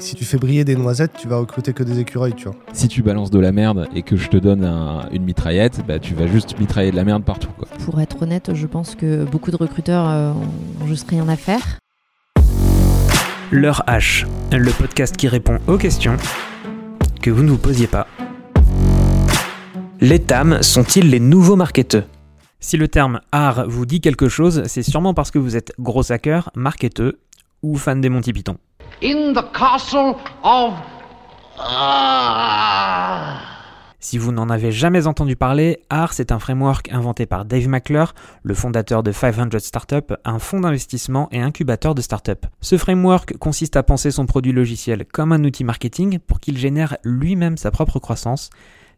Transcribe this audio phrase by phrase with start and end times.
[0.00, 2.56] Si tu fais briller des noisettes, tu vas recruter que des écureuils, tu vois.
[2.72, 5.98] Si tu balances de la merde et que je te donne un- une mitraillette, bah,
[5.98, 7.50] tu vas juste mitrailler de la merde partout.
[7.58, 7.68] Quoi.
[7.84, 10.32] Pour être honnête, je pense que beaucoup de recruteurs euh,
[10.82, 11.78] ont juste rien à faire.
[13.50, 16.16] L'heure H, le podcast qui répond aux questions
[17.20, 18.06] que vous ne vous posiez pas.
[20.00, 22.04] Les TAM sont-ils les nouveaux marketeurs
[22.58, 26.10] Si le terme art vous dit quelque chose, c'est sûrement parce que vous êtes gros
[26.10, 27.12] hacker, marketeur
[27.62, 28.56] ou fan des Monty Python.
[29.02, 30.74] In the castle of.
[31.58, 33.40] Ah!
[34.02, 38.14] Si vous n'en avez jamais entendu parler, AR, c'est un framework inventé par Dave McClure,
[38.42, 42.48] le fondateur de 500 Startup, un fonds d'investissement et incubateur de startups.
[42.62, 46.96] Ce framework consiste à penser son produit logiciel comme un outil marketing pour qu'il génère
[47.04, 48.48] lui-même sa propre croissance,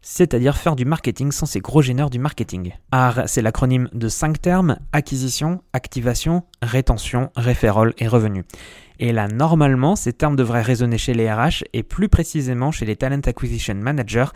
[0.01, 2.73] c'est-à-dire faire du marketing sans ces gros géneurs du marketing.
[2.91, 8.45] AR, c'est l'acronyme de 5 termes, acquisition, activation, rétention, referral et revenu.
[8.99, 12.95] Et là, normalement, ces termes devraient résonner chez les RH et plus précisément chez les
[12.95, 14.27] Talent Acquisition Managers,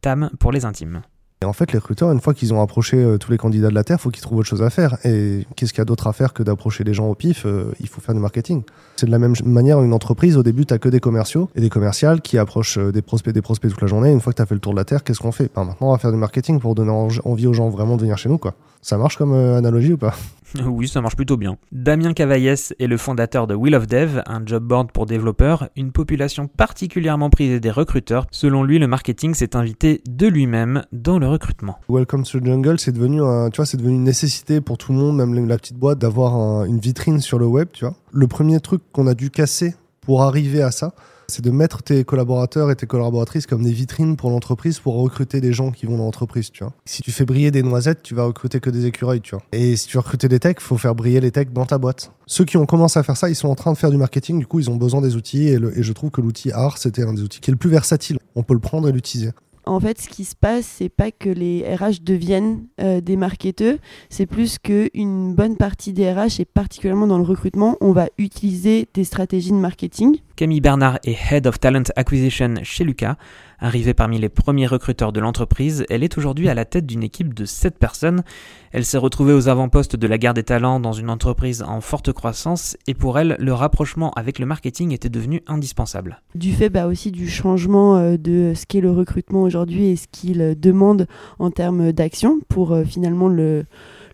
[0.00, 1.02] TAM pour les intimes.
[1.42, 3.74] Et en fait, les recruteurs, une fois qu'ils ont approché euh, tous les candidats de
[3.74, 4.96] la Terre, faut qu'ils trouvent autre chose à faire.
[5.04, 7.72] Et qu'est-ce qu'il y a d'autre à faire que d'approcher des gens au pif Euh,
[7.78, 8.62] Il faut faire du marketing.
[8.96, 11.68] C'est de la même manière, une entreprise, au début, tu que des commerciaux et des
[11.68, 14.12] commerciales qui approchent euh, des prospects, des prospects toute la journée.
[14.12, 15.50] Une fois que tu as fait le tour de la Terre, qu'est-ce qu'on fait?
[15.54, 18.00] Ben, Maintenant, on va faire du marketing pour donner en- envie aux gens vraiment de
[18.00, 18.38] venir chez nous.
[18.38, 18.54] quoi.
[18.80, 20.14] Ça marche comme analogie ou pas?
[20.66, 21.56] Oui, ça marche plutôt bien.
[21.72, 25.92] Damien Cavaillès est le fondateur de Wheel of Dev, un job board pour développeurs, une
[25.92, 28.26] population particulièrement prisée des recruteurs.
[28.30, 31.78] Selon lui, le marketing s'est invité de lui-même dans le recrutement.
[31.88, 35.56] Welcome to the Jungle, c'est devenu, devenu une nécessité pour tout le monde, même la
[35.58, 37.94] petite boîte, d'avoir un- une vitrine sur le web, tu vois.
[38.12, 40.92] Le premier truc qu'on a dû casser pour arriver à ça,
[41.28, 45.40] c'est de mettre tes collaborateurs et tes collaboratrices comme des vitrines pour l'entreprise pour recruter
[45.40, 46.72] des gens qui vont dans l'entreprise, tu vois.
[46.84, 49.42] Si tu fais briller des noisettes, tu vas recruter que des écureuils, tu vois.
[49.52, 52.12] Et si tu veux recruter des techs, faut faire briller les techs dans ta boîte.
[52.26, 54.38] Ceux qui ont commencé à faire ça, ils sont en train de faire du marketing,
[54.38, 57.12] du coup, ils ont besoin des outils et, je trouve que l'outil AR, c'était un
[57.12, 58.18] des outils qui est le plus versatile.
[58.34, 59.30] On peut le prendre et l'utiliser.
[59.68, 63.78] En fait, ce qui se passe, c'est pas que les RH deviennent euh, des marketeurs,
[64.10, 68.86] c'est plus qu'une bonne partie des RH, et particulièrement dans le recrutement, on va utiliser
[68.94, 70.20] des stratégies de marketing.
[70.36, 73.16] Camille Bernard est Head of Talent Acquisition chez Lucas.
[73.58, 77.32] Arrivée parmi les premiers recruteurs de l'entreprise, elle est aujourd'hui à la tête d'une équipe
[77.32, 78.22] de 7 personnes.
[78.70, 82.12] Elle s'est retrouvée aux avant-postes de la guerre des talents dans une entreprise en forte
[82.12, 86.20] croissance et pour elle, le rapprochement avec le marketing était devenu indispensable.
[86.34, 90.06] Du fait bah, aussi du changement euh, de ce qu'est le recrutement aujourd'hui et ce
[90.06, 91.06] qu'il demande
[91.38, 93.64] en termes d'action pour euh, finalement le,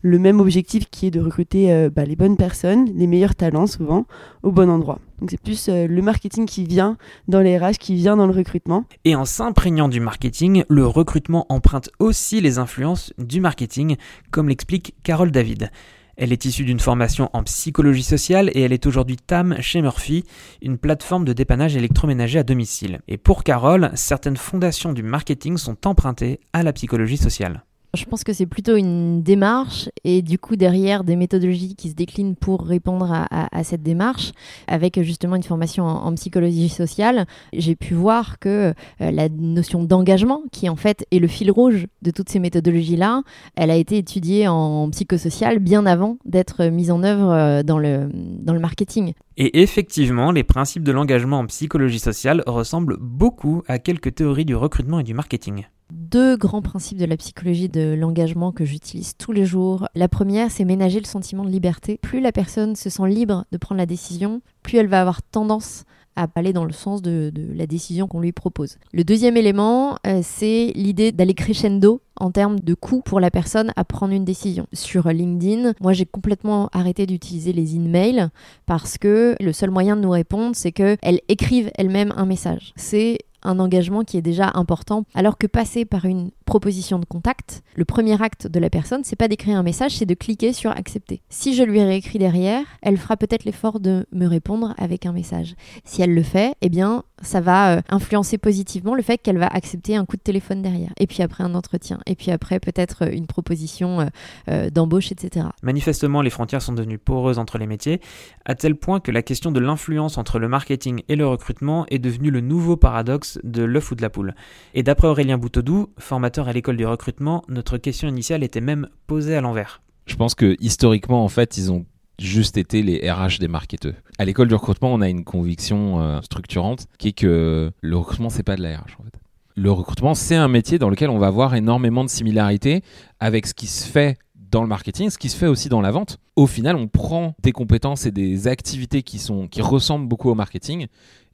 [0.03, 3.67] le même objectif qui est de recruter euh, bah, les bonnes personnes, les meilleurs talents
[3.67, 4.05] souvent,
[4.43, 4.99] au bon endroit.
[5.21, 6.99] Donc c'est plus euh, le marketing qui vient
[7.29, 8.85] dans les RH, qui vient dans le recrutement.
[9.05, 13.97] Et en s'imprégnant du marketing, le recrutement emprunte aussi les influences du marketing,
[14.31, 15.71] comme l'explique Carole David.
[16.17, 20.25] Elle est issue d'une formation en psychologie sociale et elle est aujourd'hui TAM chez Murphy,
[20.61, 23.01] une plateforme de dépannage électroménager à domicile.
[23.09, 27.65] Et pour Carole, certaines fondations du marketing sont empruntées à la psychologie sociale.
[27.95, 31.95] Je pense que c'est plutôt une démarche et du coup derrière des méthodologies qui se
[31.95, 34.33] déclinent pour répondre à, cette démarche.
[34.67, 39.85] Avec justement une formation en, en psychologie sociale, j'ai pu voir que euh, la notion
[39.85, 43.25] d'engagement, qui en fait est le fil rouge de toutes ces méthodologies-là,
[43.57, 48.09] elle a été étudiée en psychosocial bien avant d'être mise en œuvre euh, dans le,
[48.13, 49.13] dans le marketing.
[49.37, 54.57] Et effectivement, les principes de l'engagement en psychologie sociale ressemblent beaucoup à quelques théories du
[54.57, 55.65] recrutement et du marketing.
[55.93, 59.89] Deux grands principes de la psychologie de l'engagement que j'utilise tous les jours.
[59.95, 61.99] La première, c'est ménager le sentiment de liberté.
[62.03, 65.85] Plus la personne se sent libre de prendre la décision, plus elle va avoir tendance
[66.17, 68.77] à aller dans le sens de, la décision qu'on lui propose.
[68.93, 73.73] Le deuxième élément, euh, c'est l'idée d'aller crescendo en termes de coût pour la personne
[73.77, 74.67] à prendre une décision.
[74.73, 78.29] Sur LinkedIn, moi j'ai complètement arrêté d'utiliser les in-mails
[78.67, 82.73] parce que le seul moyen de nous répondre, c'est qu'elles écrivent elles-mêmes un message.
[82.77, 87.63] C'est un engagement qui est déjà important, alors que passer par une proposition de contact,
[87.75, 90.71] le premier acte de la personne, c'est pas d'écrire un message, c'est de cliquer sur
[90.71, 91.23] accepter.
[91.29, 95.55] Si je lui réécris derrière, elle fera peut-être l'effort de me répondre avec un message.
[95.85, 99.47] Si elle le fait, eh bien, ça va euh, influencer positivement le fait qu'elle va
[99.47, 100.91] accepter un coup de téléphone derrière.
[100.99, 102.01] Et puis après un entretien.
[102.07, 104.11] Et puis après peut-être euh, une proposition
[104.49, 105.47] euh, d'embauche, etc.
[105.63, 108.01] Manifestement, les frontières sont devenues poreuses entre les métiers,
[108.45, 111.99] à tel point que la question de l'influence entre le marketing et le recrutement est
[111.99, 114.35] devenue le nouveau paradoxe de l'œuf ou de la poule.
[114.75, 119.37] Et d'après Aurélien Boutodou, formateur à l'école du recrutement, notre question initiale était même posée
[119.37, 119.83] à l'envers.
[120.07, 121.87] Je pense que historiquement, en fait, ils ont
[122.19, 123.95] juste été les RH des marketeurs.
[124.19, 128.31] À l'école du recrutement, on a une conviction euh, structurante qui est que le recrutement,
[128.31, 129.19] c'est pas de la RH en fait.
[129.55, 132.83] Le recrutement, c'est un métier dans lequel on va avoir énormément de similarités
[133.21, 135.91] avec ce qui se fait dans le marketing, ce qui se fait aussi dans la
[135.91, 136.19] vente.
[136.37, 139.21] Au final, on prend des compétences et des activités qui
[139.61, 140.87] ressemblent beaucoup au marketing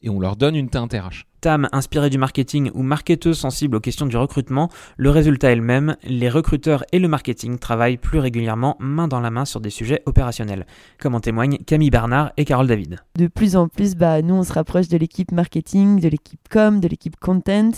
[0.02, 1.27] et on leur donne une teinte RH.
[1.40, 5.62] Tam inspiré du marketing ou marketeuse sensible aux questions du recrutement, le résultat est le
[5.62, 9.70] même, les recruteurs et le marketing travaillent plus régulièrement main dans la main sur des
[9.70, 10.66] sujets opérationnels,
[10.98, 12.96] comme en témoignent Camille Bernard et Carole David.
[13.16, 16.80] De plus en plus, bah, nous on se rapproche de l'équipe marketing, de l'équipe com,
[16.80, 17.70] de l'équipe content,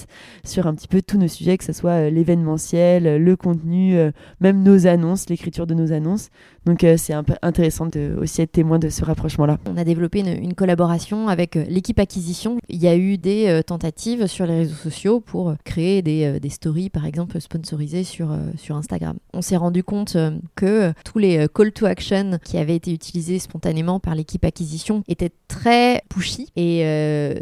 [0.42, 4.10] sur un petit peu tous nos sujets, que ce soit euh, l'événementiel, le contenu, euh,
[4.40, 6.30] même nos annonces, l'écriture de nos annonces.
[6.66, 9.58] Donc c'est un peu intéressant de aussi être témoin de ce rapprochement-là.
[9.66, 12.58] On a développé une, collaboration avec l'équipe acquisition.
[12.68, 16.38] Il y a eu des euh, tentatives sur les réseaux sociaux pour créer des, euh,
[16.38, 19.16] des stories, par exemple, sponsorisées sur, euh, sur Instagram.
[19.32, 20.16] On s'est rendu compte
[20.54, 25.32] que tous les call to action qui avaient été utilisés spontanément par l'équipe acquisition étaient
[25.48, 26.84] très pushy et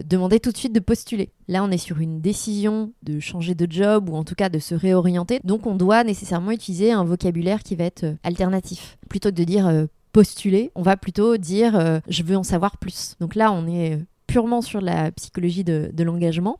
[0.06, 1.31] demandaient tout de suite de postuler.
[1.49, 4.59] Là, on est sur une décision de changer de job ou en tout cas de
[4.59, 5.41] se réorienter.
[5.45, 8.99] Donc, on doit nécessairement utiliser un vocabulaire qui va être alternatif.
[9.09, 13.15] Plutôt que de dire postuler, on va plutôt dire je veux en savoir plus.
[13.21, 13.99] Donc là, on est
[14.29, 16.59] purement sur la psychologie de, l'engagement.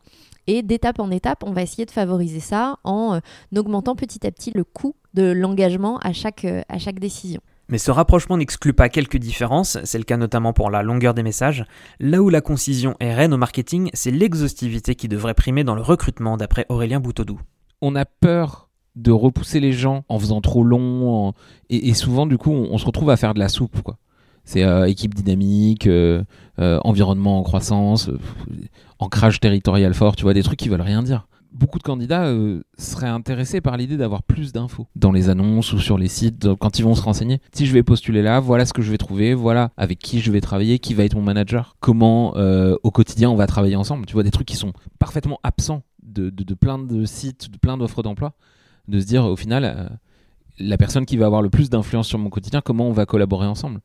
[0.49, 3.21] Et d'étape en étape, on va essayer de favoriser ça en euh,
[3.55, 7.43] augmentant petit à petit le coût de l'engagement à chaque, euh, à chaque décision.
[7.71, 11.23] Mais ce rapprochement n'exclut pas quelques différences, c'est le cas notamment pour la longueur des
[11.23, 11.67] messages.
[12.01, 15.83] Là où la concision est reine au marketing, c'est l'exhaustivité qui devrait primer dans le
[15.83, 17.39] recrutement, d'après Aurélien Boutodou.
[17.83, 21.35] On a peur de repousser les gens en faisant trop long,
[21.71, 23.77] et, souvent du coup on, se retrouve à faire de la soupe.
[24.45, 26.25] C'est euh, équipe dynamique, euh,
[26.59, 28.11] euh, environnement en croissance,
[28.99, 31.29] ancrage territorial fort, tu vois, des trucs qui veulent rien dire.
[31.59, 32.33] Beaucoup de candidats
[32.79, 36.79] seraient intéressés par l'idée d'avoir plus d'infos dans les annonces ou sur les sites quand
[36.79, 37.41] ils vont se renseigner.
[37.53, 40.31] Si je vais postuler là, voilà ce que je vais trouver, voilà avec qui je
[40.31, 44.07] vais travailler, qui va être mon manager, comment au quotidien on va travailler ensemble.
[44.07, 47.77] Tu vois, des trucs qui sont parfaitement absents de, de plein de sites, de plein
[47.77, 48.35] d'offres d'emploi.
[48.87, 49.99] De se dire au final,
[50.59, 53.47] la personne qui va avoir le plus d'influence sur mon quotidien, comment on va collaborer
[53.47, 53.81] ensemble.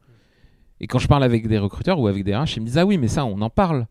[0.79, 2.85] Et quand je parle avec des recruteurs ou avec des RH, ils me disent Ah
[2.85, 3.87] oui, mais ça, on en parle.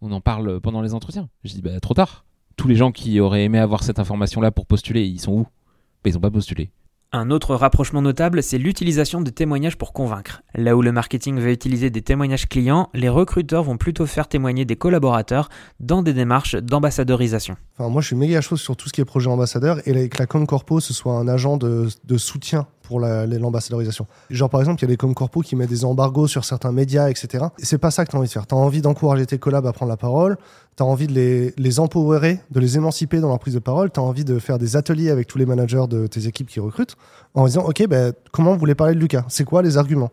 [0.00, 1.28] On en parle pendant les entretiens.
[1.44, 2.24] Je dis Bah, trop tard.
[2.56, 5.42] Tous les gens qui auraient aimé avoir cette information-là pour postuler, ils sont où?
[5.42, 6.70] Bah, Ils n'ont pas postulé.
[7.16, 10.42] Un autre rapprochement notable, c'est l'utilisation de témoignages pour convaincre.
[10.56, 14.64] Là où le marketing va utiliser des témoignages clients, les recruteurs vont plutôt faire témoigner
[14.64, 15.48] des collaborateurs
[15.78, 17.56] dans des démarches d'ambassadorisation.
[17.78, 20.18] Enfin, moi, je suis méga chaud sur tout ce qui est projet ambassadeur et que
[20.18, 24.06] la Concorpo, ce soit un agent de, de soutien pour l'ambassadorisation.
[24.30, 27.08] Genre par exemple, il y a des Concorpo qui mettent des embargos sur certains médias,
[27.08, 27.46] etc.
[27.58, 28.46] C'est pas ça que tu as envie de faire.
[28.46, 30.36] Tu as envie d'encourager tes collabs à prendre la parole,
[30.76, 33.90] tu as envie de les, les empowerer, de les émanciper dans leur prise de parole,
[33.90, 36.60] tu as envie de faire des ateliers avec tous les managers de tes équipes qui
[36.60, 36.96] recrutent
[37.34, 39.24] en disant, OK, ben, comment vous voulez parler de Lucas?
[39.28, 40.10] C'est quoi les arguments?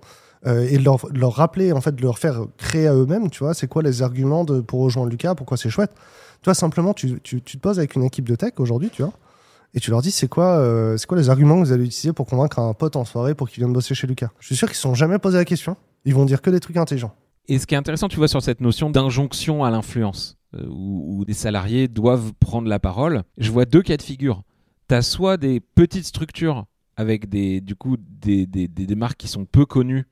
[0.47, 3.43] Euh, et de leur, leur, rappeler, en fait, de leur faire créer à eux-mêmes, tu
[3.43, 5.91] vois, c'est quoi les arguments de, pour rejoindre Lucas, pourquoi c'est chouette?
[6.41, 9.03] Tu vois, simplement, tu, tu, tu te poses avec une équipe de tech aujourd'hui, tu
[9.03, 9.13] vois,
[9.73, 12.13] et tu leur dis c'est quoi, euh, c'est quoi les arguments que vous allez utiliser
[12.13, 14.29] pour convaincre un pote en soirée pour qu'il vienne bosser chez Lucas?
[14.39, 15.77] Je suis sûr qu'ils ne sont jamais posé la question.
[16.05, 17.13] Ils vont dire que des trucs intelligents.
[17.47, 21.23] Et ce qui est intéressant, tu vois, sur cette notion d'injonction à l'influence, euh, où,
[21.25, 24.43] des salariés doivent prendre la parole, je vois deux cas de figure.
[24.89, 26.65] Tu as soit des petites structures
[26.97, 30.05] avec des, du coup, des, des, des, marques qui sont peu connues,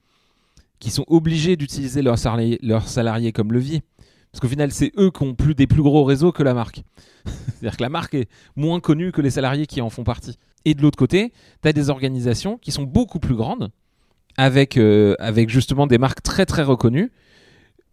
[0.80, 3.84] qui sont obligées d'utiliser leurs salariés, leurs salariés comme levier.
[4.32, 6.84] Parce qu'au final, c'est eux qui ont plus des plus gros réseaux que la marque.
[7.26, 10.38] C'est-à-dire que la marque est moins connue que les salariés qui en font partie.
[10.66, 13.72] Et de l'autre côté, tu as des organisations qui sont beaucoup plus grandes,
[14.38, 17.12] avec, euh, avec justement des marques très très reconnues,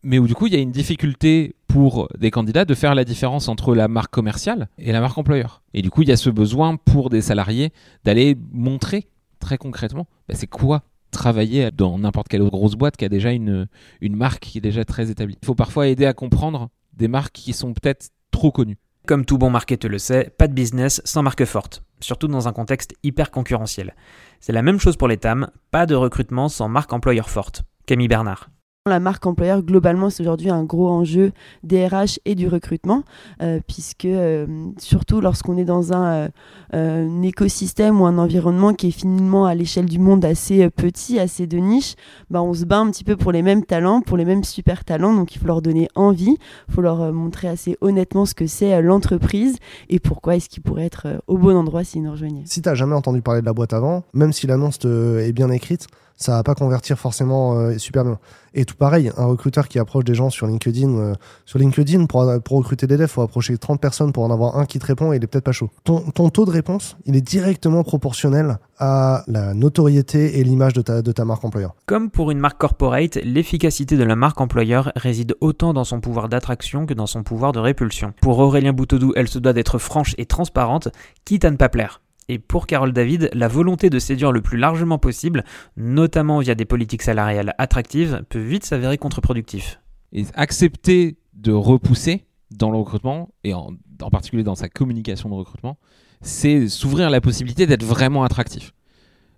[0.03, 3.05] mais où du coup il y a une difficulté pour des candidats de faire la
[3.05, 5.63] différence entre la marque commerciale et la marque employeur.
[5.75, 7.73] Et du coup, il y a ce besoin pour des salariés
[8.05, 9.09] d'aller montrer
[9.41, 10.83] très concrètement bah, c'est quoi
[11.17, 13.67] travailler dans n'importe quelle autre grosse boîte qui a déjà une,
[14.01, 15.37] une marque qui est déjà très établie.
[15.43, 18.79] Il faut parfois aider à comprendre des marques qui sont peut-être trop connues.
[19.07, 22.53] Comme tout bon marketeur le sait, pas de business sans marque forte, surtout dans un
[22.53, 23.95] contexte hyper concurrentiel.
[24.41, 27.63] C'est la même chose pour les TAM, pas de recrutement sans marque employeur forte.
[27.87, 28.51] Camille Bernard.
[28.89, 31.33] La marque employeur, globalement, c'est aujourd'hui un gros enjeu
[31.65, 33.03] des RH et du recrutement,
[33.43, 34.47] euh, puisque euh,
[34.79, 36.29] surtout lorsqu'on est dans un,
[36.73, 41.49] euh, écosystème ou un environnement qui est finalement à l'échelle du monde assez petit, assez
[41.49, 41.97] de niche,
[42.31, 44.85] bah, on se bat un petit peu pour les mêmes talents, pour les mêmes super
[44.85, 46.37] talents, donc il faut leur donner envie,
[46.69, 49.57] il faut leur montrer assez honnêtement ce que c'est l'entreprise
[49.89, 52.45] et pourquoi est-ce qu'ils pourraient être au bon endroit s'ils nous rejoignaient.
[52.45, 55.51] Si tu n'as jamais entendu parler de la boîte avant, même si l'annonce est bien
[55.51, 58.19] écrite, ça va pas convertir forcément super bien.
[58.55, 61.15] Et pareil, un recruteur qui approche des gens sur LinkedIn, euh,
[61.45, 64.79] sur LinkedIn pour, recruter des devs, faut approcher 30 personnes pour en avoir un qui
[64.79, 65.71] te répond et il est peut-être pas chaud.
[65.85, 71.03] Ton, taux de réponse, il est directement proportionnel à la notoriété et l'image de ta,
[71.03, 71.75] de ta marque employeur.
[71.87, 76.29] Comme pour une marque corporate, l'efficacité de la marque employeur réside autant dans son pouvoir
[76.29, 78.13] d'attraction que dans son pouvoir de répulsion.
[78.21, 80.89] Pour Aurélien Boutodou, elle se doit d'être franche et transparente,
[81.25, 82.01] quitte à ne pas plaire.
[82.29, 85.45] Et pour Carole David, la volonté de séduire le plus largement possible,
[85.77, 89.81] notamment via des politiques salariales attractives, peut vite s'avérer contre-productif.
[90.13, 93.75] Et accepter de repousser dans le recrutement, et en,
[94.11, 95.79] particulier dans sa communication de recrutement,
[96.21, 98.73] c'est s'ouvrir la possibilité d'être vraiment attractif.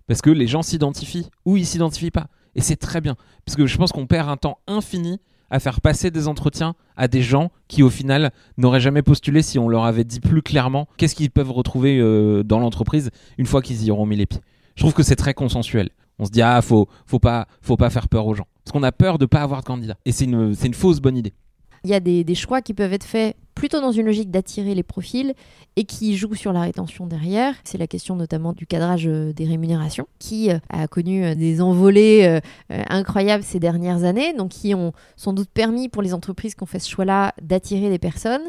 [0.07, 2.27] Parce que les gens s'identifient ou ils s'identifient pas.
[2.55, 3.15] Et c'est très bien.
[3.45, 5.19] Parce que je pense qu'on perd un temps infini
[5.49, 9.59] à faire passer des entretiens à des gens qui au final n'auraient jamais postulé si
[9.59, 13.61] on leur avait dit plus clairement qu'est-ce qu'ils peuvent retrouver euh, dans l'entreprise une fois
[13.61, 14.41] qu'ils y auront mis les pieds.
[14.75, 15.89] Je trouve que c'est très consensuel.
[16.19, 18.83] On se dit ah faut faut pas faut pas faire peur aux gens parce qu'on
[18.83, 21.33] a peur de pas avoir de candidat et c'est une une fausse bonne idée.
[21.85, 24.73] Il y a des, des choix qui peuvent être faits plutôt dans une logique d'attirer
[24.73, 25.33] les profils
[25.75, 27.55] et qui joue sur la rétention derrière.
[27.65, 31.61] C'est la question notamment du cadrage euh, des rémunérations qui euh, a connu euh, des
[31.61, 32.39] envolées
[32.69, 36.67] incroyables ces dernières années, donc qui ont sans doute permis pour les entreprises qui ont
[36.67, 38.43] fait ce choix-là d'attirer des personnes,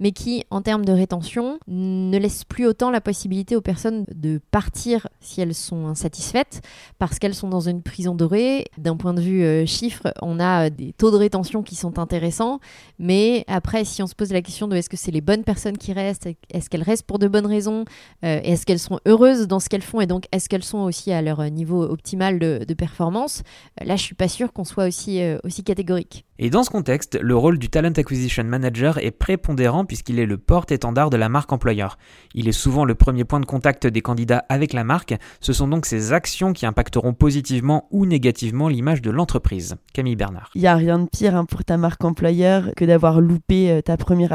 [0.00, 4.40] mais qui en termes de rétention ne laissent plus autant la possibilité aux personnes de
[4.50, 6.60] partir si elles sont insatisfaites
[6.98, 8.64] parce qu'elles sont dans une prison dorée.
[8.78, 12.58] D'un point de vue chiffre, on a des taux de rétention qui sont intéressants,
[12.98, 15.76] mais après si on se pose la question de est-ce que c'est les bonnes personnes
[15.76, 17.84] qui restent, est-ce qu'elles restent pour de bonnes raisons,
[18.24, 21.12] euh, est-ce qu'elles sont heureuses dans ce qu'elles font et donc est-ce qu'elles sont aussi
[21.12, 23.42] à leur niveau optimal de, de performance.
[23.80, 26.24] Euh, là, je suis pas sûre qu'on soit aussi, euh, aussi catégorique.
[26.38, 30.36] Et dans ce contexte, le rôle du Talent Acquisition Manager est prépondérant puisqu'il est le
[30.36, 31.98] porte-étendard de la marque employeur.
[32.34, 35.68] Il est souvent le premier point de contact des candidats avec la marque, ce sont
[35.68, 39.76] donc ces actions qui impacteront positivement ou négativement l'image de l'entreprise.
[39.94, 40.50] Camille Bernard.
[40.54, 43.80] Il n'y a rien de pire hein, pour ta marque employeur que d'avoir loupé euh,
[43.80, 44.32] ta première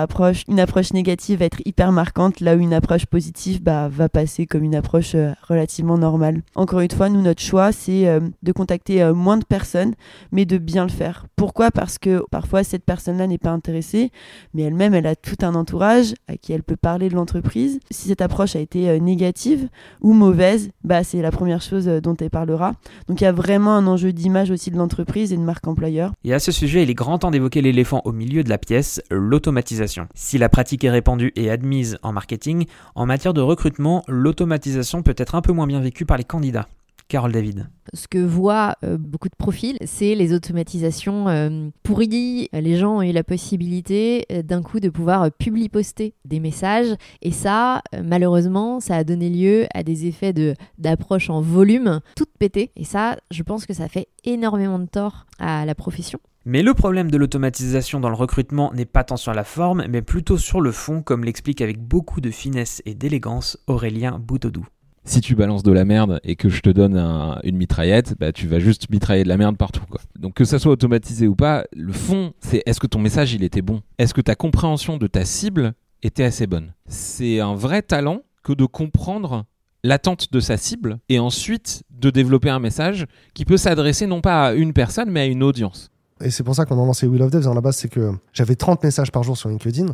[0.47, 4.45] Une approche négative va être hyper marquante, là où une approche positive bah, va passer
[4.45, 6.41] comme une approche euh, relativement normale.
[6.55, 9.93] Encore une fois, nous, notre choix, c'est euh, de contacter moins de personnes,
[10.31, 11.25] mais de bien le faire.
[11.35, 11.71] Pourquoi?
[11.71, 14.11] Parce que parfois, cette personne-là n'est pas intéressée,
[14.53, 17.79] mais elle-même, elle a tout un entourage à qui elle peut parler de l'entreprise.
[17.89, 19.67] Si cette approche a été négative
[20.01, 22.73] ou mauvaise, bah, c'est la première chose dont elle parlera.
[23.07, 26.13] Donc il y a vraiment un enjeu d'image aussi de l'entreprise et de marque employeur.
[26.23, 29.01] Et à ce sujet, il est grand temps d'évoquer l'éléphant au milieu de la pièce,
[29.09, 29.90] l'automatisation.
[30.13, 35.15] Si la pratique est répandue et admise en marketing, en matière de recrutement, l'automatisation peut
[35.17, 36.67] être un peu moins bien vécue par les candidats.
[37.11, 37.67] Carole David.
[37.93, 42.47] Ce que voient euh, beaucoup de profils, c'est les automatisations euh, pourries.
[42.53, 46.95] Les gens ont eu la possibilité euh, d'un coup de pouvoir publi-poster des messages.
[47.21, 52.31] Et ça, malheureusement, ça a donné lieu à des effets de, d'approche en volume toutes
[52.39, 52.71] pétées.
[52.77, 56.19] Et ça, je pense que ça fait énormément de tort à la profession.
[56.45, 60.01] Mais le problème de l'automatisation dans le recrutement n'est pas tant sur la forme, mais
[60.01, 64.65] plutôt sur le fond, comme l'explique avec beaucoup de finesse et d'élégance Aurélien Boutodou.
[65.03, 68.31] Si tu balances de la merde et que je te donne un- une mitraillette, bah,
[68.31, 69.83] tu vas juste mitrailler de la merde partout.
[70.17, 73.43] Donc que ça soit automatisé ou pas, le fond, c'est est-ce que ton message il
[73.43, 73.81] était bon?
[73.99, 76.73] Est-ce que ta compréhension de ta cible était assez bonne?
[76.87, 79.45] C'est un vrai talent que de comprendre
[79.83, 83.05] l'attente de sa cible et ensuite de développer un message
[83.35, 85.89] qui peut s'adresser non pas à une personne mais à une audience.
[86.23, 87.47] Et c'est pour ça qu'on a lancé Will of Devs.
[87.47, 89.87] À la base, c'est que j'avais 30 messages par jour sur LinkedIn,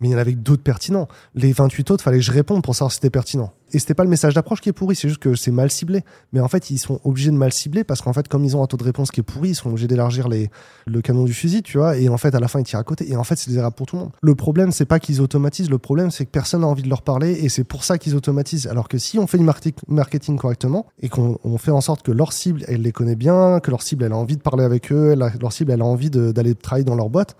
[0.00, 1.08] mais il y en avait d'autres pertinents.
[1.34, 3.52] Les 28 autres, fallait que je réponde pour savoir si c'était pertinent.
[3.72, 6.04] Et c'était pas le message d'approche qui est pourri, c'est juste que c'est mal ciblé.
[6.32, 8.62] Mais en fait, ils sont obligés de mal cibler parce qu'en fait, comme ils ont
[8.62, 10.50] un taux de réponse qui est pourri, ils sont obligés d'élargir les,
[10.86, 11.96] le canon du fusil, tu vois.
[11.96, 13.10] Et en fait, à la fin, ils tirent à côté.
[13.10, 14.12] Et en fait, c'est désirable pour tout le monde.
[14.22, 15.68] Le problème, c'est pas qu'ils automatisent.
[15.68, 18.14] Le problème, c'est que personne n'a envie de leur parler et c'est pour ça qu'ils
[18.14, 18.68] automatisent.
[18.68, 22.12] Alors que si on fait du marketing correctement et qu'on on fait en sorte que
[22.12, 24.92] leur cible, elle les connaît bien, que leur cible, elle a envie de parler avec
[24.92, 27.36] eux, leur cible, elle a envie d'aller travailler dans leur boîte,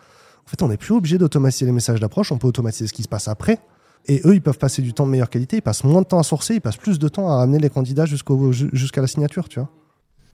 [0.47, 2.31] en fait, on n'est plus obligé d'automatiser les messages d'approche.
[2.31, 3.59] On peut automatiser ce qui se passe après.
[4.07, 5.57] Et eux, ils peuvent passer du temps de meilleure qualité.
[5.57, 6.55] Ils passent moins de temps à sourcer.
[6.55, 9.69] Ils passent plus de temps à amener les candidats jusqu'à la signature, tu vois.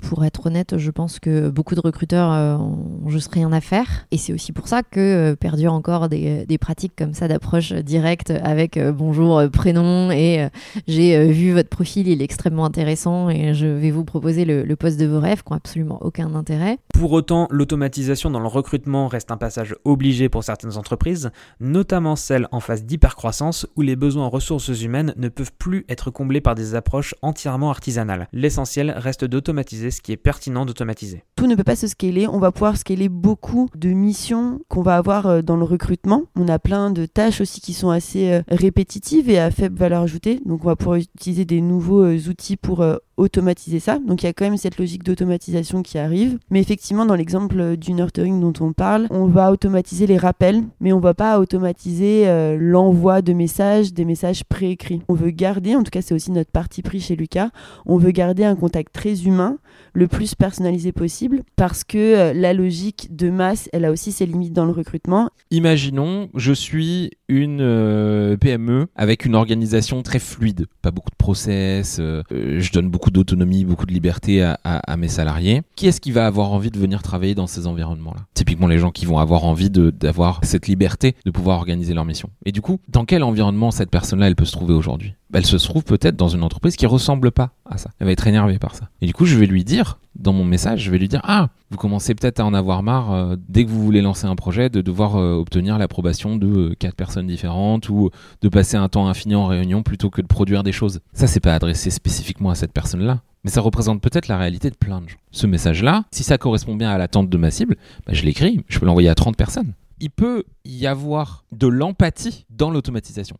[0.08, 3.86] Pour être honnête, je pense que beaucoup de recruteurs euh, ont juste rien à faire.
[4.10, 7.72] Et c'est aussi pour ça que euh, perdurent encore des, des pratiques comme ça d'approche
[7.72, 10.48] directe avec euh, bonjour, euh, prénom et euh,
[10.86, 14.64] j'ai euh, vu votre profil, il est extrêmement intéressant et je vais vous proposer le,
[14.64, 16.78] le poste de vos rêves qui n'ont absolument aucun intérêt.
[16.92, 21.30] Pour autant, l'automatisation dans le recrutement reste un passage obligé pour certaines entreprises,
[21.60, 26.10] notamment celles en phase d'hypercroissance où les besoins en ressources humaines ne peuvent plus être
[26.10, 28.28] comblés par des approches entièrement artisanales.
[28.32, 31.22] L'essentiel reste d'automatiser ce qui est pertinent d'automatiser.
[31.36, 32.26] tout ne peut pas se scaler.
[32.26, 36.24] On va pouvoir scaler beaucoup de missions qu'on va avoir euh, dans le recrutement.
[36.36, 40.02] On a plein de tâches aussi qui sont assez euh, répétitives et à faible valeur
[40.02, 40.40] ajoutée.
[40.44, 42.84] Donc on va pouvoir utiliser des nouveaux euh, outils pour
[43.16, 43.98] automatiser ça.
[43.98, 46.38] Donc il y a quand même cette logique d'automatisation qui arrive.
[46.50, 50.92] Mais effectivement, dans l'exemple du nurturing dont on parle, on va automatiser les rappels, mais
[50.92, 55.02] on va pas automatiser euh, l'envoi de messages, des messages préécrits.
[55.08, 57.50] On veut garder, en tout cas c'est aussi notre parti pris chez Lucas,
[57.86, 59.58] on veut garder un contact très humain
[59.94, 64.26] le plus personnalisé possible parce que euh, la logique de masse, elle a aussi ses
[64.26, 65.30] limites dans le recrutement.
[65.50, 71.98] Imaginons, je suis une euh, PME avec une organisation très fluide, pas beaucoup de process,
[71.98, 75.62] euh, euh, je donne beaucoup d'autonomie, beaucoup de liberté à, mes salariés.
[75.76, 78.26] Qui est-ce qui va avoir envie de venir travailler dans ces environnements-là?
[78.34, 82.30] Typiquement les gens qui vont avoir envie d'avoir cette liberté de pouvoir organiser leur mission.
[82.44, 85.14] Et du coup, dans quel environnement cette personne-là, elle peut se trouver aujourd'hui?
[85.32, 87.90] Elle se trouve peut-être dans une entreprise qui ressemble pas à ça.
[87.98, 88.88] Elle va être énervée par ça.
[89.00, 91.48] Et du coup, je vais lui dire, dans mon message, je vais lui dire, ah,
[91.70, 94.68] vous commencez peut-être à en avoir marre euh, dès que vous voulez lancer un projet
[94.68, 98.10] de devoir euh, obtenir l'approbation de euh, quatre personnes différentes ou
[98.42, 101.00] de passer un temps infini en réunion plutôt que de produire des choses.
[101.14, 103.22] Ça, c'est pas adressé spécifiquement à cette personne-là.
[103.44, 105.16] Mais ça représente peut-être la réalité de plein de gens.
[105.32, 108.78] Ce message-là, si ça correspond bien à l'attente de ma cible, bah, je l'écris, je
[108.78, 109.74] peux l'envoyer à 30 personnes.
[109.98, 113.36] Il peut y avoir de l'empathie dans l'automatisation.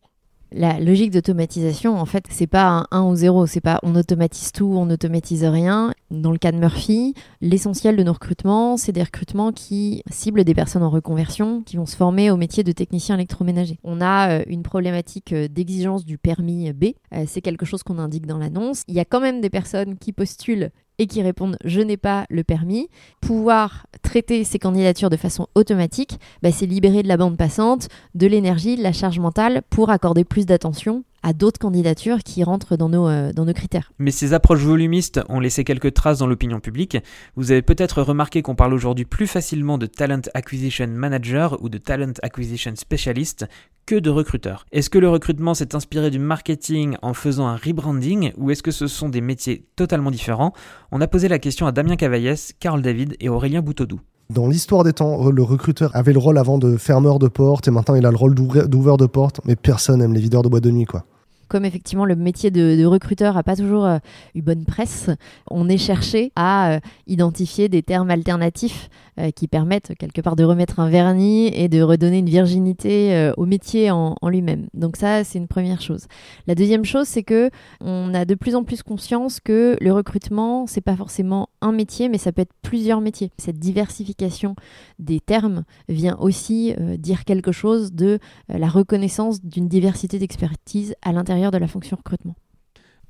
[0.55, 4.53] La logique d'automatisation, en fait, c'est pas un 1 ou 0, c'est pas on automatise
[4.53, 5.95] tout, on n'automatise rien.
[6.11, 10.55] Dans le cas de Murphy, l'essentiel de nos recrutements, c'est des recrutements qui ciblent des
[10.55, 13.79] personnes en reconversion, qui vont se former au métier de technicien électroménager.
[13.83, 17.99] On a euh, une problématique euh, d'exigence du permis B, Euh, c'est quelque chose qu'on
[17.99, 18.83] indique dans l'annonce.
[18.89, 22.27] Il y a quand même des personnes qui postulent et qui répondent je n'ai pas
[22.31, 22.89] le permis.
[23.21, 28.27] Pouvoir traiter ces candidatures de façon automatique, bah, c'est libérer de la bande passante, de
[28.27, 32.89] l'énergie, de la charge mentale pour accorder plus d'attention à d'autres candidatures qui rentrent dans
[32.89, 33.93] nos, euh, dans nos critères.
[33.99, 36.97] Mais ces approches volumistes ont laissé quelques traces dans l'opinion publique.
[37.37, 41.79] Vous avez peut-être remarqué qu'on parle aujourd'hui plus facilement de Talent Acquisition Manager ou de
[41.79, 43.47] Talent Acquisition Specialist
[43.87, 44.65] que de recruteur.
[44.73, 48.71] Est-ce que le recrutement s'est inspiré du marketing en faisant un rebranding ou est-ce que
[48.71, 50.53] ce sont des métiers totalement différents?
[50.93, 54.01] On a posé la question à Damien Cavaillès, Carl David et Aurélien Boutodou.
[54.31, 57.71] Dans l'histoire des temps, le recruteur avait le rôle avant de fermeur de porte et
[57.71, 60.49] maintenant il a le rôle d'ouvre- d'ouvreur de porte, mais personne aime les videurs de
[60.49, 61.05] boîte de nuit, quoi.
[61.53, 63.99] Comme effectivement le métier de, recruteur n'a pas toujours euh,
[64.35, 65.11] eu bonne presse,
[65.51, 68.89] on est cherché à euh, identifier des termes alternatifs
[69.21, 73.45] euh, qui permettent quelque part de remettre un vernis et de redonner une virginité au
[73.45, 74.69] métier en, en lui-même.
[74.73, 76.07] Donc ça, c'est une première chose.
[76.47, 77.51] La deuxième chose, c'est que
[77.83, 82.09] on a de plus en plus conscience que le recrutement, c'est pas forcément un métier,
[82.09, 83.31] mais ça peut être plusieurs métiers.
[83.37, 84.57] Cette diversification
[84.99, 91.42] des termes vient aussi dire quelque chose de la reconnaissance d'une diversité d'expertise à l'intérieur
[91.51, 92.37] de la fonction recrutement.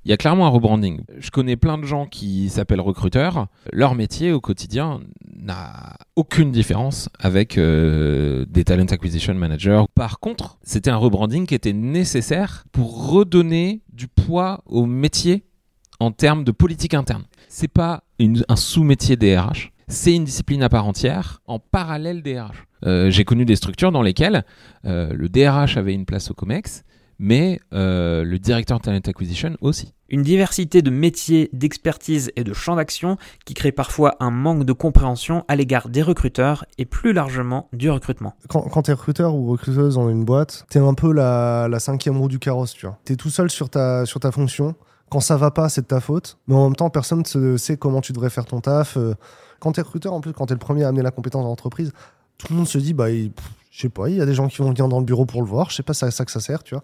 [0.04, 1.02] Il y a clairement un rebranding.
[1.18, 3.46] Je connais plein de gens qui s'appellent recruteurs.
[3.72, 5.00] Leur métier au quotidien
[5.36, 9.84] n'a aucune différence avec euh, des talent acquisition managers.
[9.94, 15.44] Par contre, c'était un rebranding qui était nécessaire pour redonner du poids au métier
[16.00, 17.24] en termes de politique interne.
[17.48, 18.02] C'est pas
[18.48, 19.70] un sous-métier des RH.
[19.86, 22.66] C'est une discipline à part entière en parallèle des RH.
[22.84, 24.44] Euh, J'ai connu des structures dans lesquelles
[24.84, 26.82] euh, le DRH avait une place au COMEX,
[27.22, 29.94] mais euh, le directeur talent acquisition aussi.
[30.08, 34.72] Une diversité de métiers, d'expertise et de champs d'action qui crée parfois un manque de
[34.72, 38.34] compréhension à l'égard des recruteurs et plus largement du recrutement.
[38.48, 42.18] Quand, quand t'es recruteur ou recruteuse dans une boîte, t'es un peu la, la cinquième
[42.18, 42.98] roue du carrosse, tu vois.
[43.04, 44.74] T'es tout seul sur ta, sur ta fonction.
[45.08, 46.38] Quand ça va pas, c'est de ta faute.
[46.48, 48.96] Mais en même temps, personne ne sait comment tu devrais faire ton taf.
[48.96, 49.14] Euh,
[49.60, 51.92] Quand t'es recruteur, en plus, quand t'es le premier à amener la compétence dans l'entreprise,
[52.36, 53.30] tout le monde se dit, bah, je
[53.70, 55.46] sais pas, il y a des gens qui vont venir dans le bureau pour le
[55.46, 55.70] voir.
[55.70, 56.82] Je sais pas, c'est à ça que ça sert, tu vois.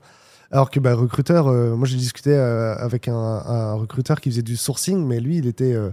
[0.50, 4.42] Alors que bah, recruteur, euh, moi j'ai discuté euh, avec un, un recruteur qui faisait
[4.42, 5.90] du sourcing, mais lui il était, euh,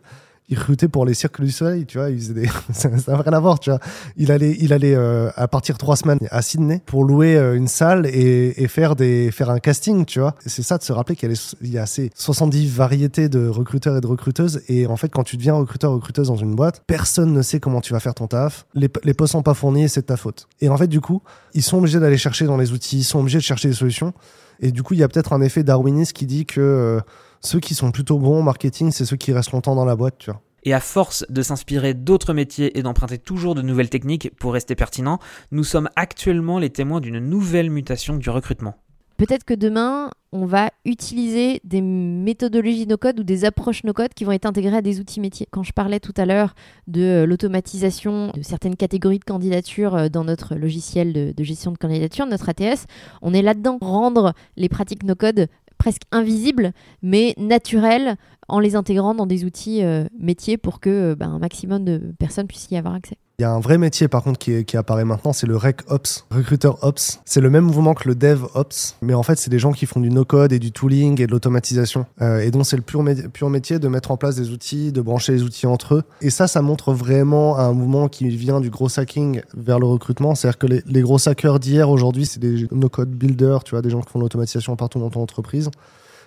[0.47, 3.33] il recrutait pour les cirques du soleil, tu vois, il faisait des, ça n'a rien
[3.33, 3.79] à voir, tu vois.
[4.15, 7.67] Il allait, il allait euh, à partir trois semaines à Sydney pour louer euh, une
[7.67, 10.35] salle et, et faire des, faire un casting, tu vois.
[10.45, 13.49] C'est ça de se rappeler qu'il y a, les- il y ces 70 variétés de
[13.49, 14.61] recruteurs et de recruteuses.
[14.69, 17.81] Et en fait, quand tu deviens recruteur recruteuse dans une boîte, personne ne sait comment
[17.81, 18.67] tu vas faire ton taf.
[18.73, 20.47] Les, les postes sont pas fournis et c'est de ta faute.
[20.61, 21.21] Et en fait, du coup,
[21.55, 24.13] ils sont obligés d'aller chercher dans les outils, ils sont obligés de chercher des solutions.
[24.59, 26.99] Et du coup, il y a peut-être un effet darwiniste qui dit que euh,
[27.41, 30.17] ceux qui sont plutôt bons en marketing, c'est ceux qui restent longtemps dans la boîte,
[30.17, 30.41] tu vois.
[30.63, 34.73] Et à force de s'inspirer d'autres métiers et d'emprunter toujours de nouvelles techniques pour rester
[34.75, 35.19] pertinent,
[35.51, 38.75] nous sommes actuellement les témoins d'une nouvelle mutation du recrutement.
[39.17, 44.33] Peut-être que demain, on va utiliser des méthodologies no-code ou des approches no-code qui vont
[44.33, 45.47] être intégrées à des outils métiers.
[45.49, 46.55] Quand je parlais tout à l'heure
[46.87, 51.71] de euh, l'automatisation de certaines catégories de candidatures euh, dans notre logiciel de, de gestion
[51.71, 52.85] de candidature, notre ATS,
[53.21, 53.77] on est là-dedans.
[53.79, 58.15] Rendre les pratiques no-code presque invisibles, mais naturelles
[58.47, 62.01] en les intégrant dans des outils euh, métiers pour que euh, ben, un maximum de
[62.19, 63.17] personnes puissent y avoir accès.
[63.37, 66.25] Il y a un vrai métier par contre qui, apparaît maintenant, c'est le Rec Ops,
[66.31, 67.19] recruteur Ops.
[67.25, 69.85] C'est le même mouvement que le Dev Ops, mais en fait c'est des gens qui
[69.85, 72.05] font du no-code et du tooling et de l'automatisation.
[72.21, 74.93] Euh, et donc c'est le pur, mé- pur métier de mettre en place des outils,
[74.93, 76.03] de brancher les outils entre eux.
[76.21, 80.33] Et ça, ça montre vraiment un mouvement qui vient du gros hacking vers le recrutement.
[80.33, 83.99] C'est-à-dire que les, gros hackers d'hier aujourd'hui, c'est des no-code builders, tu vois, des gens
[83.99, 85.69] qui font l'automatisation partout dans ton entreprise.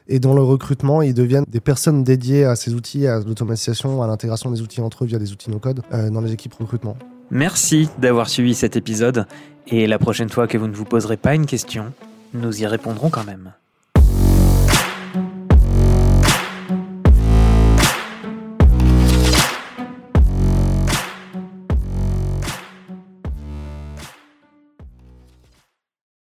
[0.08, 4.06] Et dans le recrutement, ils deviennent des personnes dédiées à ces outils, à l'automatisation, à
[4.06, 6.96] l'intégration des outils entre eux via des outils no-code euh, dans les équipes recrutement.
[7.30, 9.26] Merci d'avoir suivi cet épisode,
[9.66, 11.92] et la prochaine fois que vous ne vous poserez pas une question,
[12.32, 13.52] nous y répondrons quand même.